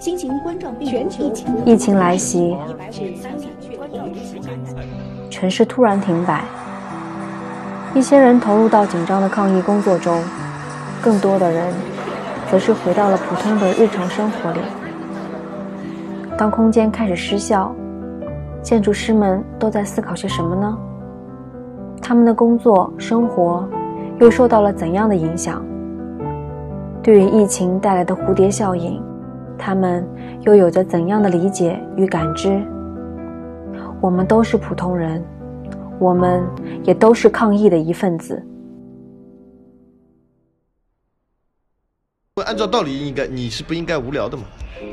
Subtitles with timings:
[0.00, 2.56] 新型冠状病毒疫情疫情来袭，
[5.28, 6.42] 城市突然停摆，
[7.94, 10.18] 一些人投入到紧张的抗疫工作中，
[11.02, 11.70] 更多的人
[12.50, 14.60] 则是回到了普通的日常生活里。
[16.38, 17.70] 当空间开始失效，
[18.62, 20.78] 建筑师们都在思考些什么呢？
[22.00, 23.68] 他们的工作生活
[24.18, 25.62] 又受到了怎样的影响？
[27.02, 28.98] 对于疫情带来的蝴蝶效应，
[29.60, 30.08] 他们
[30.42, 32.48] 又有着怎样的理解与感知？
[34.00, 35.22] 我们都是普通人，
[36.00, 36.42] 我们
[36.82, 38.42] 也都是抗疫的一份子。
[42.46, 44.44] 按照道理，应该你是不应该无聊的嘛？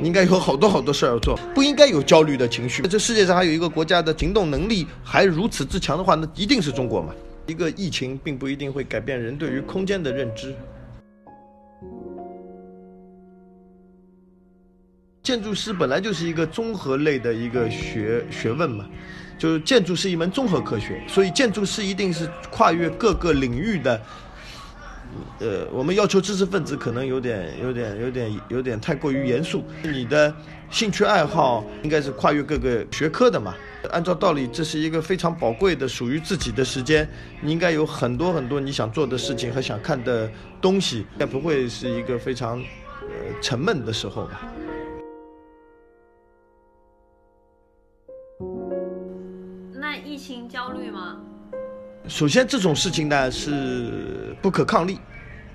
[0.01, 2.83] 你应该有好多好多事儿要做，不应该有焦虑的情绪。
[2.83, 7.13] 这世界上还有一个国家的行动能力还如此之强的话，那一定是中国嘛？
[7.45, 10.53] 一个疫情并不一定会改变人对于空间的认知。
[15.27, 18.85] 建筑师本来就是一个综合类的一个学学问嘛，
[19.37, 24.01] 就是建筑是一门综合科学，所以建筑师一定是跨越各个领域的。
[25.39, 29.65] 呃，我们要求知识分子可能有点、有点、有点、有点太过于严肃。
[29.83, 30.33] 你的
[30.69, 33.53] 兴趣爱好应该是跨越各个学科的嘛？
[33.91, 37.05] 按照道理，这是一个非常宝贵的属于自己的时间，
[37.41, 40.31] 你应该有很多很多你想做的事情和想看的
[40.61, 42.57] 东西，该不会是一个非常
[43.01, 44.41] 呃沉闷的时候吧？
[50.17, 51.15] 疫情焦虑吗？
[52.07, 54.97] 首先，这种事情呢是不可抗力，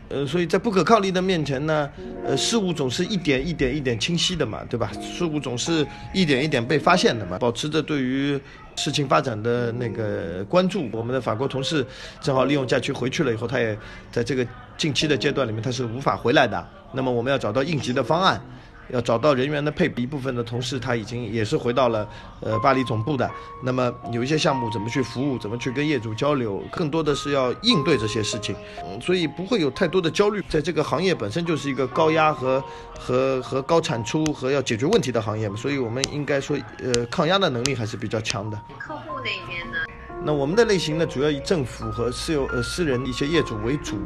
[0.08, 1.90] 呃，所以在不可抗力的面前呢，
[2.24, 4.92] 呃，事物总是一点一点一点清晰的嘛，对吧？
[5.02, 7.36] 事物总是一点一点被发现的嘛。
[7.40, 8.40] 保持着对于
[8.76, 11.84] 事情发展的那个关注，我们的法国同事
[12.20, 13.76] 正好利用假期回去了以后，他也
[14.12, 14.46] 在这个
[14.78, 16.64] 近期的阶段里面他是无法回来的。
[16.92, 18.40] 那么我们要找到应急的方案。
[18.92, 22.06] 要找到人员的配比，一部分的同事他已经也是回到了
[22.40, 23.28] 呃巴黎总部的。
[23.62, 28.54] 那么有一些项目怎么去服务，怎么去跟业主交流，更多的是要应对这些事情，
[28.84, 30.44] 嗯所以不会有太多的焦虑。
[30.48, 32.62] 在这个行业本身就是一个高压和
[32.98, 38.60] 和和高产出和要解决问题的行业嘛，所以我们应该说呃抗压的能力还是比较强的。
[38.78, 39.78] 客户那边呢？
[40.22, 43.96] 那我们的类型呢，主要以政府和私有呃私人一些业主为主，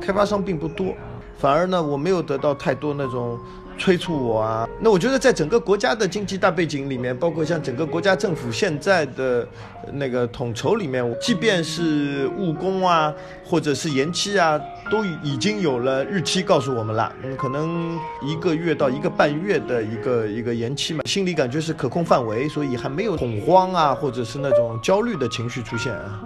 [0.00, 0.94] 开发商并不多，
[1.38, 3.40] 反而呢我没有得到太多那种。
[3.78, 4.68] 催促我啊！
[4.80, 9.46] 那我觉得，在整个国家的经济大背景里面，包括像整个国家政府现在的
[9.92, 13.12] 那个统筹里面，即便是务工啊，
[13.44, 17.12] 或者是延期啊，都已经有了日期告诉我们了。
[17.22, 26.20] 嗯，可能一个月到一个半月的一个一个延期嘛，心里感觉是可控范围，所以还没有恐慌啊，或者是那种焦虑的情绪出现啊。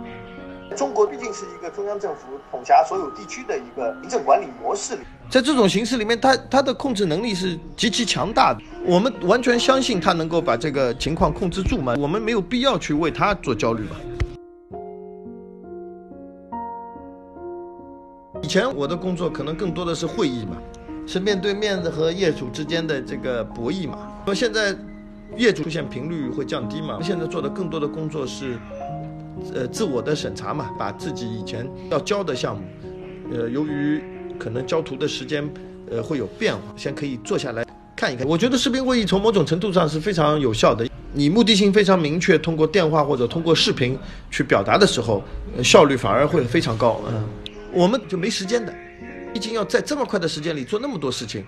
[0.77, 8.61] 中国毕竟是一个中央政府统辖所有地区的一个行政管理模式里，在这种形式里面，他他的控制能力是极其强大的。
[8.87, 11.95] 我们完全相信他能够把这个情况控制住嘛？
[11.99, 13.97] 我们没有必要去为他做焦虑吧？
[18.43, 20.57] 以前我的工作可能更多的是会议嘛，
[21.07, 23.99] 是面对面的和业主之间的这个博弈嘛。
[24.25, 24.75] 那么现在
[25.37, 26.99] 业主出现频率会降低嘛？
[27.03, 28.59] 现在做的更多的工作是。
[29.55, 32.65] 呃，自我的审查嘛，把自己以前要交的项目，
[33.31, 34.03] 呃，由于
[34.39, 35.47] 可能交图的时间，
[35.91, 37.67] 呃，会有变化，先可以坐下来
[37.97, 38.27] 看一看。
[38.27, 43.99] 我觉得视频会议从某种程度上是非常有效的，你目的性非常明确，通过电话或者通过视频
[44.31, 45.23] 去表达的时候，
[45.63, 47.03] 效率反而会非常高。
[47.09, 47.25] 嗯，
[47.73, 48.73] 我们就没时间的，
[49.35, 51.45] 毕竟要在这么快的时间里做那么多事情。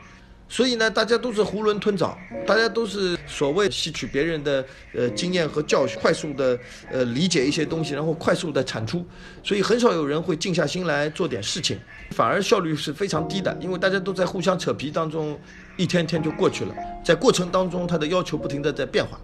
[0.53, 6.59] 所以呢，大家都是囫囵吞枣，大家都是所谓吸取别人的呃经验和教训，快速的
[6.91, 9.07] 呃理解一些东西，然后快速的产出。
[9.45, 11.79] 所以很少有人会静下心来做点事情，
[12.11, 15.39] 反而效率是非常低的，因为大家都在互相扯皮当中，
[15.77, 16.75] 一天天就过去了。
[17.05, 19.21] 在过程当中，他的要求不停的在变化。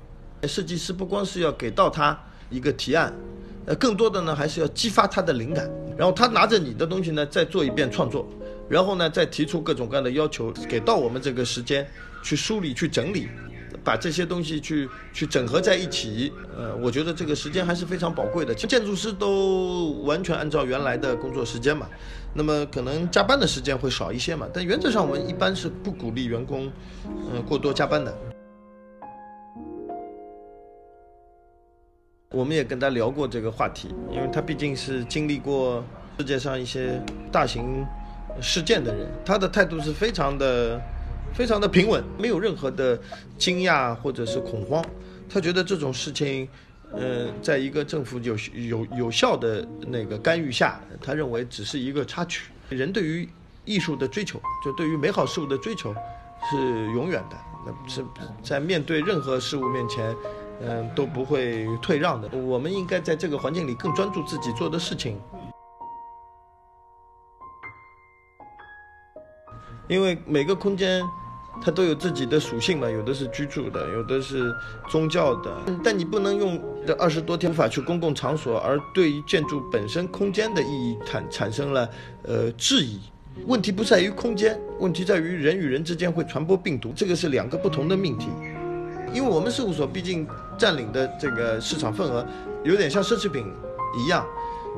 [0.47, 2.17] 设计师不光是要给到他
[2.51, 3.13] 一个提案，
[3.67, 8.31] 呃，更多的呢还是要激发他的灵感，然后他拿着你的东西呢再做一遍创作。
[8.69, 11.87] 然后呢，再提出各种各样的要求，给到我们这个时间
[12.23, 13.29] 去梳理、去整理，
[13.85, 16.33] 把这些东西去去整合在一起。
[16.57, 18.53] 呃，我觉得这个时间还是非常宝贵的。
[18.53, 21.89] 建筑师都完全按照原来的工作时间嘛，
[22.35, 24.49] 那么可能加班的时间会少一些嘛。
[24.53, 26.69] 但原则上，我们一般是不鼓励员工，
[27.33, 28.13] 嗯，过多加班的。
[32.33, 35.85] 我们也跟他聊过这个话题，因为他毕竟是经历过
[36.19, 37.87] 世界上一些大型。
[38.41, 40.81] 事件的人，他的态度是非常的、
[41.35, 42.99] 非常的平稳，没有任何的
[43.39, 44.85] 惊讶或者是恐慌。
[45.29, 46.49] 他觉得这种事情，
[46.93, 52.51] 呃，在一个政府有有有效的那个干预下，他认为只是一个插曲。
[52.69, 53.29] 人对于
[53.65, 55.95] 艺术的追求，就对于美好事物的追求，
[56.51, 56.57] 是
[56.93, 57.37] 永远的。
[57.67, 58.05] 那是
[58.43, 60.15] 在面对任何事物面前，
[60.61, 62.29] 嗯，都不会退让的。
[62.39, 65.19] 我们应该在这个环境里更专注自己做的事情，
[69.89, 71.03] 因为每个空间。
[71.59, 74.55] 它都有自己的属性嘛，有的是居住的，有的是
[74.91, 75.51] 宗教的。
[75.83, 81.89] 但你不能用这二十多天无法去公共场所，而对于建筑本身空间的意义产产生了
[82.25, 83.01] 呃质疑。
[83.47, 88.29] 问题不在于空间，问题在于人与人之间会传播病毒，这个是两个不同的命题。
[89.15, 90.29] 因为我们事务所毕竟
[90.59, 92.27] 占领的这个市场份额
[92.65, 93.51] 有点像奢侈品
[93.99, 94.27] 一样，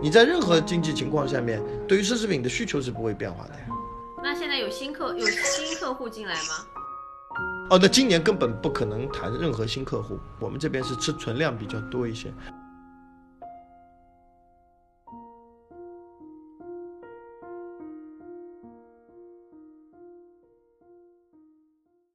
[0.00, 3.54] 你在任何经济情况下面，对于奢侈品的需求是不会变化的。
[4.30, 6.66] 那现在有新客有新客户进来吗？
[7.70, 12.30] 哦，那今年根本不可能谈任何新客户，我们这边是吃存量比较多一些。